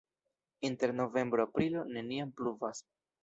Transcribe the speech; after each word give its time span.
Inter 0.69 0.91
novembro-aprilo 1.01 1.85
neniam 1.97 2.31
pluvas. 2.41 2.85